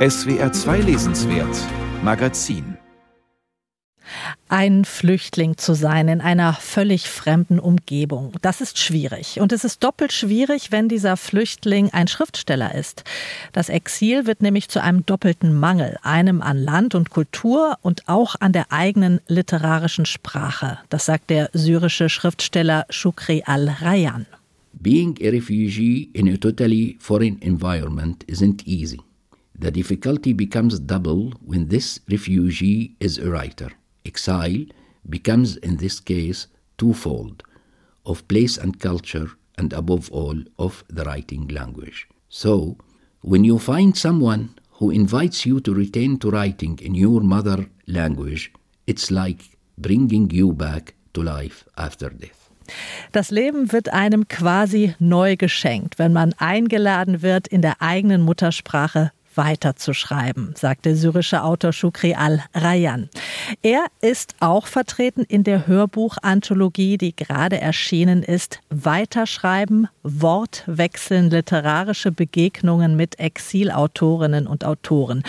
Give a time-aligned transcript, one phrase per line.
[0.00, 1.54] SWR 2 Lesenswert
[2.02, 2.78] Magazin
[4.48, 8.32] ein Flüchtling zu sein in einer völlig fremden Umgebung.
[8.40, 9.40] Das ist schwierig.
[9.40, 13.04] Und es ist doppelt schwierig, wenn dieser Flüchtling ein Schriftsteller ist.
[13.52, 18.36] Das Exil wird nämlich zu einem doppelten Mangel, einem an Land und Kultur und auch
[18.40, 20.78] an der eigenen literarischen Sprache.
[20.88, 24.24] Das sagt der syrische Schriftsteller Shukri al-Rayyan.
[24.72, 29.00] Being a refugee in a totally foreign environment isn't easy.
[29.60, 33.70] The difficulty becomes double when this refugee is a writer.
[34.06, 34.64] Exile
[35.06, 36.46] becomes in this case
[36.78, 37.42] twofold
[38.06, 39.28] of place and culture,
[39.58, 42.08] and above all, of the writing language.
[42.30, 42.78] So,
[43.20, 48.50] when you find someone who invites you to return to writing in your mother language,
[48.86, 52.50] it's like bringing you back to life after death.
[53.12, 59.12] Das Leben wird einem quasi neu geschenkt, wenn man eingeladen wird, in der eigenen Muttersprache
[59.34, 63.08] weiterzuschreiben, sagt der syrische Autor Shukri al-Rayyan.
[63.62, 68.60] Er ist auch vertreten in der Hörbuchanthologie, die gerade erschienen ist.
[68.70, 75.22] Weiterschreiben, Wortwechseln, literarische Begegnungen mit Exilautorinnen und Autoren.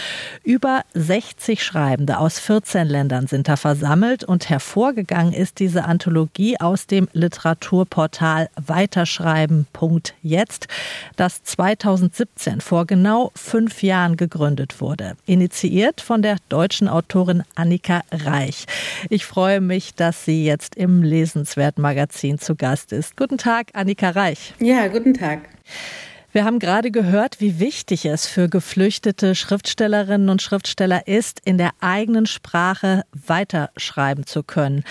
[0.45, 6.87] Über 60 Schreibende aus 14 Ländern sind da versammelt und hervorgegangen ist diese Anthologie aus
[6.87, 10.69] dem Literaturportal weiterschreiben.jetzt,
[11.17, 15.17] das 2017 vor genau fünf Jahren gegründet wurde.
[15.25, 18.66] Initiiert von der deutschen Autorin Annika Reich.
[19.09, 23.17] Ich freue mich, dass sie jetzt im Lesenswert Magazin zu Gast ist.
[23.17, 24.53] Guten Tag, Annika Reich.
[24.59, 25.41] Ja, guten Tag.
[26.33, 31.72] Wir haben gerade gehört, wie wichtig es für geflüchtete Schriftstellerinnen und Schriftsteller ist, in der
[31.81, 34.86] eigenen Sprache weiterschreiben zu können.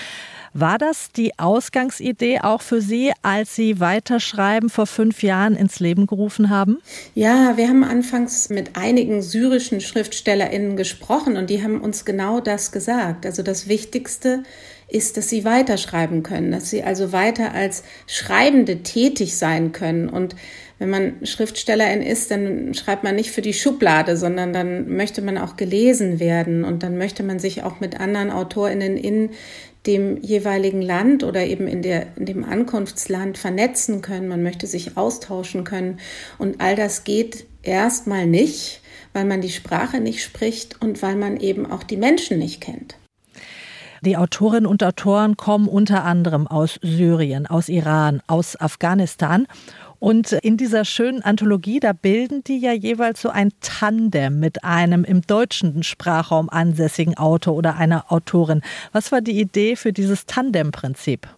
[0.53, 6.09] War das die Ausgangsidee auch für Sie, als Sie Weiterschreiben vor fünf Jahren ins Leben
[6.09, 6.79] gerufen haben?
[7.15, 12.73] Ja, wir haben anfangs mit einigen syrischen SchriftstellerInnen gesprochen und die haben uns genau das
[12.73, 13.27] gesagt.
[13.27, 14.43] Also das Wichtigste
[14.89, 20.09] ist, dass sie weiterschreiben können, dass sie also weiter als Schreibende tätig sein können.
[20.09, 20.35] Und
[20.81, 25.39] wenn man Schriftstellerin ist, dann schreibt man nicht für die Schublade, sondern dann möchte man
[25.39, 29.31] auch gelesen werden und dann möchte man sich auch mit anderen AutorInnen in
[29.87, 34.97] dem jeweiligen Land oder eben in, der, in dem Ankunftsland vernetzen können, man möchte sich
[34.97, 36.01] austauschen können.
[36.39, 38.83] Und all das geht erstmal nicht,
[39.13, 42.97] weil man die Sprache nicht spricht und weil man eben auch die Menschen nicht kennt.
[44.03, 49.47] Die Autorinnen und Autoren kommen unter anderem aus Syrien, aus Iran, aus Afghanistan.
[50.01, 55.05] Und in dieser schönen Anthologie, da bilden die ja jeweils so ein Tandem mit einem
[55.05, 58.63] im deutschen Sprachraum ansässigen Autor oder einer Autorin.
[58.93, 61.29] Was war die Idee für dieses Tandem-Prinzip?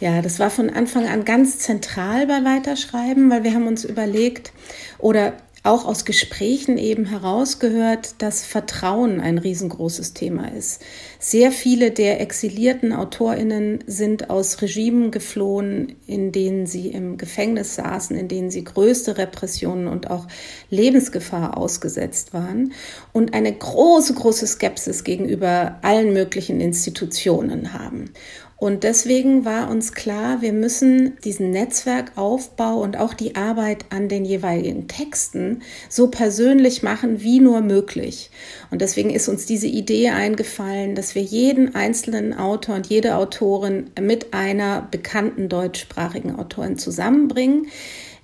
[0.00, 4.52] Ja, das war von Anfang an ganz zentral bei Weiterschreiben, weil wir haben uns überlegt,
[4.98, 5.32] oder
[5.62, 10.82] auch aus Gesprächen eben herausgehört, dass Vertrauen ein riesengroßes Thema ist.
[11.18, 18.16] Sehr viele der exilierten Autorinnen sind aus Regimen geflohen, in denen sie im Gefängnis saßen,
[18.16, 20.26] in denen sie größte Repressionen und auch
[20.70, 22.72] Lebensgefahr ausgesetzt waren
[23.12, 28.12] und eine große, große Skepsis gegenüber allen möglichen Institutionen haben.
[28.60, 34.26] Und deswegen war uns klar, wir müssen diesen Netzwerkaufbau und auch die Arbeit an den
[34.26, 38.30] jeweiligen Texten so persönlich machen wie nur möglich.
[38.70, 43.88] Und deswegen ist uns diese Idee eingefallen, dass wir jeden einzelnen Autor und jede Autorin
[43.98, 47.66] mit einer bekannten deutschsprachigen Autorin zusammenbringen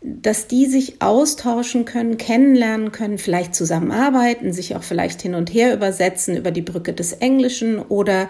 [0.03, 5.75] dass die sich austauschen können, kennenlernen können, vielleicht zusammenarbeiten, sich auch vielleicht hin und her
[5.75, 8.29] übersetzen über die Brücke des Englischen oder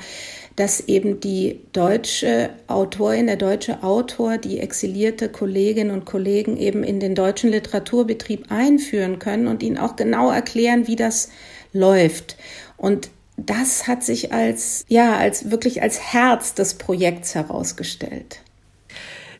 [0.56, 6.98] dass eben die deutsche Autorin, der deutsche Autor, die exilierte Kolleginnen und Kollegen eben in
[6.98, 11.28] den deutschen Literaturbetrieb einführen können und ihnen auch genau erklären, wie das
[11.72, 12.36] läuft.
[12.78, 18.40] Und das hat sich als, ja, als wirklich als Herz des Projekts herausgestellt.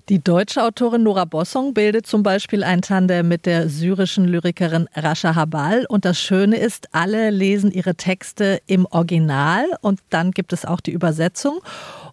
[0.09, 5.35] Die deutsche Autorin Nora Bossong bildet zum Beispiel ein Tandem mit der syrischen Lyrikerin Rasha
[5.35, 5.85] Habal.
[5.89, 10.81] Und das Schöne ist, alle lesen ihre Texte im Original und dann gibt es auch
[10.81, 11.59] die Übersetzung.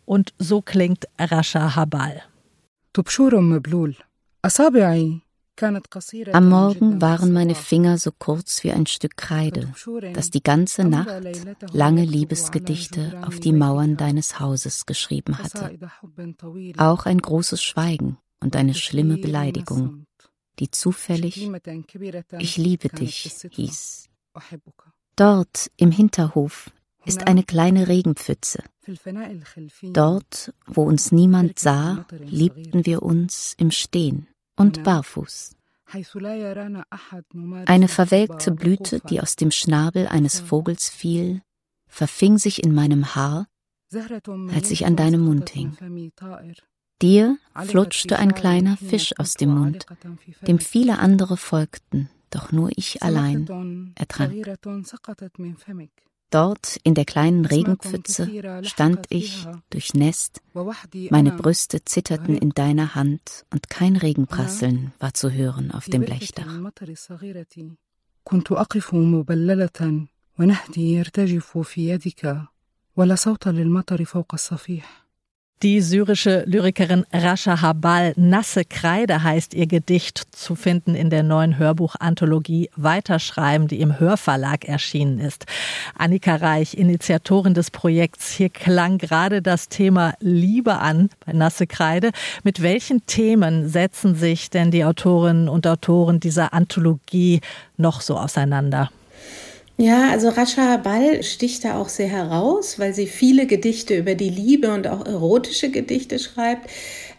[0.06, 2.24] Und so klingt Rasha Habal.
[5.62, 9.72] Am Morgen waren meine Finger so kurz wie ein Stück Kreide,
[10.14, 11.24] das die ganze Nacht
[11.72, 15.78] lange Liebesgedichte auf die Mauern deines Hauses geschrieben hatte.
[16.78, 20.06] Auch ein großes Schweigen und eine schlimme Beleidigung,
[20.60, 21.50] die zufällig
[22.40, 24.10] Ich liebe dich hieß.
[25.16, 26.72] Dort im Hinterhof
[27.06, 28.64] ist eine kleine Regenpfütze.
[29.84, 35.56] Dort, wo uns niemand sah, liebten wir uns im Stehen und barfuß.
[37.66, 41.42] Eine verwelkte Blüte, die aus dem Schnabel eines Vogels fiel,
[41.88, 43.48] verfing sich in meinem Haar,
[44.54, 45.78] als ich an deinem Mund hing.
[47.02, 49.86] Dir flutschte ein kleiner Fisch aus dem Mund,
[50.48, 54.34] dem viele andere folgten, doch nur ich allein ertrank.
[56.33, 60.43] Dort in der kleinen Regenpfütze stand ich, durchnässt,
[61.11, 66.47] meine Brüste zitterten in deiner Hand und kein Regenprasseln war zu hören auf dem Blechdach.
[70.39, 72.43] ونهدي يرتجف في يدك
[72.97, 75.02] ولا صوت للمطر فوق الصفيح
[75.64, 81.58] die syrische Lyrikerin Rasha Habal, Nasse Kreide heißt ihr Gedicht, zu finden in der neuen
[81.58, 85.46] Hörbuchanthologie Weiterschreiben, die im Hörverlag erschienen ist.
[85.98, 88.32] Annika Reich, Initiatorin des Projekts.
[88.32, 92.12] Hier klang gerade das Thema Liebe an bei Nasse Kreide.
[92.44, 97.40] Mit welchen Themen setzen sich denn die Autorinnen und Autoren dieser Anthologie
[97.78, 98.90] noch so auseinander?
[99.78, 104.30] Ja, also Rasha Ball sticht da auch sehr heraus, weil sie viele Gedichte über die
[104.30, 106.70] Liebe und auch erotische Gedichte schreibt.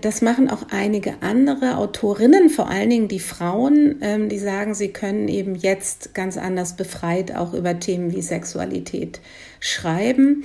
[0.01, 4.89] Das machen auch einige andere Autorinnen, vor allen Dingen die Frauen, ähm, die sagen, sie
[4.89, 9.21] können eben jetzt ganz anders befreit auch über Themen wie Sexualität
[9.59, 10.45] schreiben.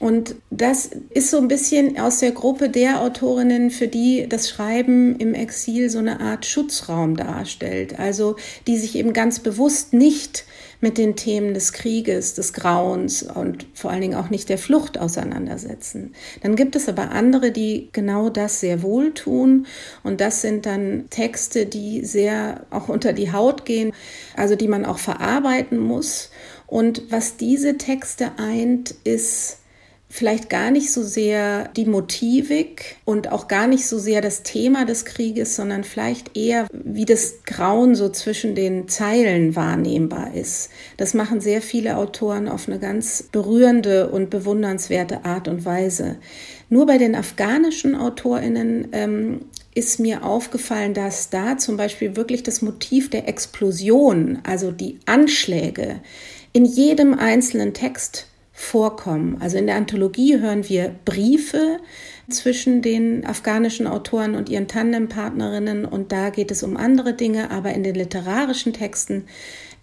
[0.00, 5.16] Und das ist so ein bisschen aus der Gruppe der Autorinnen, für die das Schreiben
[5.20, 7.98] im Exil so eine Art Schutzraum darstellt.
[7.98, 8.34] Also
[8.66, 10.44] die sich eben ganz bewusst nicht
[10.84, 14.98] mit den Themen des Krieges, des Grauens und vor allen Dingen auch nicht der Flucht
[14.98, 16.14] auseinandersetzen.
[16.42, 19.66] Dann gibt es aber andere, die genau das sehr wohl tun
[20.02, 23.92] und das sind dann Texte, die sehr auch unter die Haut gehen,
[24.36, 26.30] also die man auch verarbeiten muss.
[26.66, 29.60] Und was diese Texte eint, ist
[30.14, 34.84] vielleicht gar nicht so sehr die Motivik und auch gar nicht so sehr das Thema
[34.84, 40.70] des Krieges, sondern vielleicht eher, wie das Grauen so zwischen den Zeilen wahrnehmbar ist.
[40.98, 46.14] Das machen sehr viele Autoren auf eine ganz berührende und bewundernswerte Art und Weise.
[46.68, 49.40] Nur bei den afghanischen Autorinnen ähm,
[49.74, 56.02] ist mir aufgefallen, dass da zum Beispiel wirklich das Motiv der Explosion, also die Anschläge,
[56.52, 59.36] in jedem einzelnen Text vorkommen.
[59.40, 61.80] Also in der Anthologie hören wir Briefe
[62.30, 67.74] zwischen den afghanischen Autoren und ihren Tandempartnerinnen und da geht es um andere Dinge, aber
[67.74, 69.24] in den literarischen Texten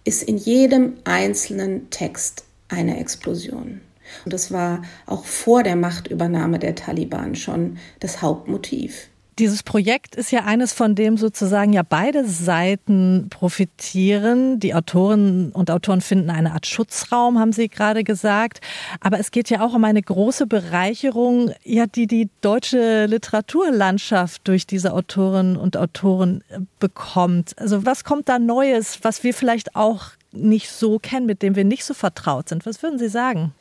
[0.05, 3.81] ist in jedem einzelnen Text eine Explosion.
[4.25, 9.09] Und das war auch vor der Machtübernahme der Taliban schon das Hauptmotiv.
[9.39, 14.59] Dieses Projekt ist ja eines, von dem sozusagen ja beide Seiten profitieren.
[14.59, 18.59] Die Autoren und Autoren finden eine Art Schutzraum, haben Sie gerade gesagt.
[18.99, 24.67] Aber es geht ja auch um eine große Bereicherung, ja, die die deutsche Literaturlandschaft durch
[24.67, 27.57] diese Autorinnen und Autoren äh, bekommt.
[27.57, 31.63] Also was kommt da Neues, was wir vielleicht auch nicht so kennen, mit dem wir
[31.65, 32.65] nicht so vertraut sind?
[32.65, 33.53] Was würden Sie sagen?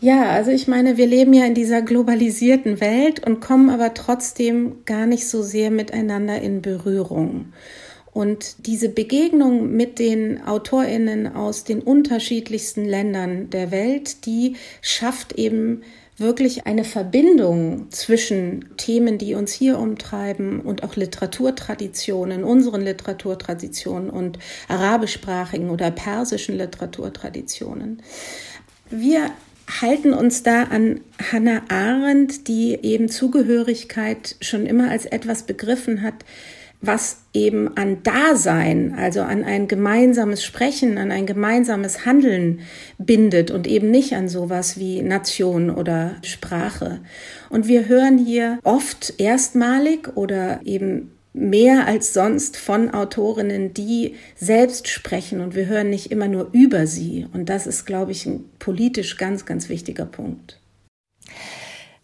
[0.00, 4.84] Ja, also ich meine, wir leben ja in dieser globalisierten Welt und kommen aber trotzdem
[4.84, 7.52] gar nicht so sehr miteinander in Berührung.
[8.12, 15.82] Und diese Begegnung mit den Autorinnen aus den unterschiedlichsten Ländern der Welt, die schafft eben
[16.18, 24.38] wirklich eine Verbindung zwischen Themen, die uns hier umtreiben und auch Literaturtraditionen, unseren Literaturtraditionen und
[24.68, 28.02] arabischsprachigen oder persischen Literaturtraditionen.
[28.88, 29.30] Wir
[29.68, 36.24] halten uns da an Hannah Arendt, die eben Zugehörigkeit schon immer als etwas begriffen hat,
[36.82, 42.60] was eben an Dasein, also an ein gemeinsames Sprechen, an ein gemeinsames Handeln
[42.98, 47.00] bindet und eben nicht an sowas wie Nation oder Sprache.
[47.48, 54.88] Und wir hören hier oft erstmalig oder eben mehr als sonst von Autorinnen, die selbst
[54.88, 57.26] sprechen und wir hören nicht immer nur über sie.
[57.32, 60.58] Und das ist, glaube ich, ein politisch ganz, ganz wichtiger Punkt.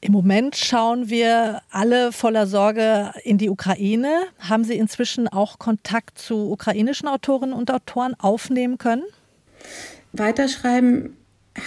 [0.00, 4.22] Im Moment schauen wir alle voller Sorge in die Ukraine.
[4.38, 9.04] Haben Sie inzwischen auch Kontakt zu ukrainischen Autorinnen und Autoren aufnehmen können?
[10.12, 11.16] Weiterschreiben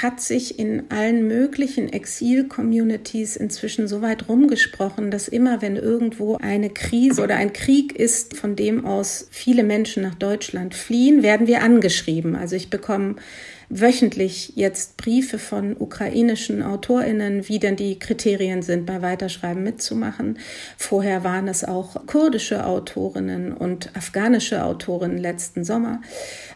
[0.02, 6.72] hat sich in allen möglichen Exil-Communities inzwischen so weit rumgesprochen, dass immer, wenn irgendwo eine
[6.72, 11.62] Krise oder ein Krieg ist, von dem aus viele Menschen nach Deutschland fliehen, werden wir
[11.62, 12.36] angeschrieben.
[12.36, 13.18] Also ich bekomme
[13.70, 20.40] wöchentlich jetzt Briefe von ukrainischen AutorInnen, wie denn die Kriterien sind, bei Weiterschreiben mitzumachen.
[20.78, 26.02] Vorher waren es auch kurdische Autorinnen und afghanische Autorinnen letzten Sommer.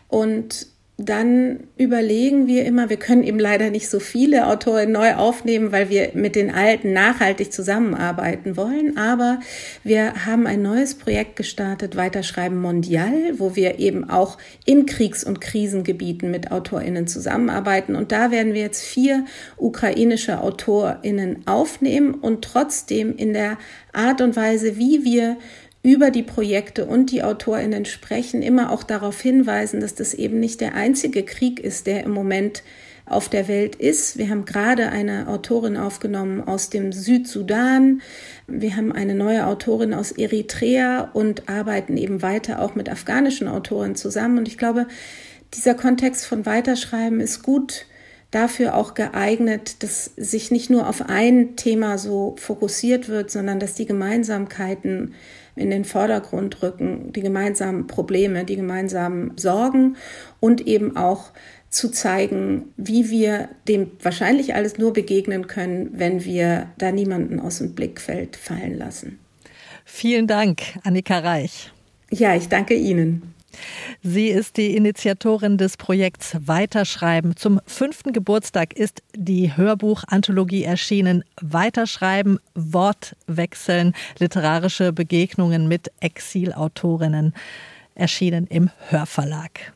[0.08, 0.68] Und
[1.02, 5.90] dann überlegen wir immer, wir können eben leider nicht so viele Autoren neu aufnehmen, weil
[5.90, 8.98] wir mit den alten nachhaltig zusammenarbeiten wollen.
[8.98, 9.40] Aber
[9.86, 15.40] wir haben ein neues Projekt gestartet, Weiterschreiben Mondial, wo wir eben auch in Kriegs- und
[15.40, 17.96] Krisengebieten mit AutorInnen zusammenarbeiten.
[17.96, 19.24] Und da werden wir jetzt vier
[19.56, 23.58] ukrainische AutorInnen aufnehmen und trotzdem in der
[23.94, 25.38] Art und Weise, wie wir
[25.82, 30.60] über die Projekte und die Autorinnen sprechen, immer auch darauf hinweisen, dass das eben nicht
[30.62, 32.64] der einzige Krieg ist, der im Moment
[33.06, 34.18] auf der Welt ist.
[34.18, 38.02] Wir haben gerade eine Autorin aufgenommen aus dem Südsudan.
[38.48, 43.96] Wir haben eine neue Autorin aus Eritrea und arbeiten eben weiter auch mit afghanischen Autoren
[43.96, 44.38] zusammen.
[44.38, 44.86] Und ich glaube,
[45.56, 47.88] dieser Kontext von Weiterschreiben ist gut
[48.32, 53.74] dafür auch geeignet, dass sich nicht nur auf ein Thema so fokussiert wird, sondern dass
[53.74, 55.16] die Gemeinsamkeiten
[55.60, 59.98] in den Vordergrund rücken, die gemeinsamen Probleme, die gemeinsamen Sorgen
[60.40, 61.32] und eben auch
[61.70, 67.60] zu zeigen, wie wir dem wahrscheinlich alles nur begegnen können, wenn wir da niemanden aus
[67.60, 69.20] dem Blickfeld fallen lassen.
[69.86, 71.72] Vielen Dank, Annika Reich.
[72.12, 73.36] Ja, ich danke Ihnen.
[74.02, 77.36] Sie ist die Initiatorin des Projekts Weiterschreiben.
[77.36, 81.24] Zum fünften Geburtstag ist die Hörbuchanthologie erschienen.
[81.42, 87.34] Weiterschreiben, Wortwechseln, literarische Begegnungen mit Exilautorinnen
[87.96, 89.74] erschienen im Hörverlag.